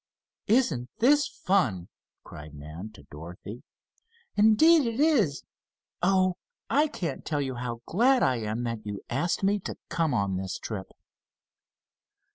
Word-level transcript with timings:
"Isn't 0.47 0.89
this 0.97 1.27
fun?" 1.27 1.87
cried 2.23 2.55
Nan 2.55 2.89
to 2.93 3.03
Dorothy. 3.11 3.61
"Indeed 4.35 4.87
it 4.87 4.99
is! 4.99 5.43
Oh, 6.01 6.37
I 6.71 6.87
can't 6.87 7.23
tell 7.23 7.39
you 7.39 7.53
how 7.53 7.83
glad 7.85 8.23
I 8.23 8.37
am 8.37 8.63
that 8.63 8.83
you 8.83 9.03
asked 9.11 9.43
me 9.43 9.59
to 9.59 9.77
come 9.89 10.15
on 10.15 10.37
this 10.37 10.57
trip!" 10.57 10.87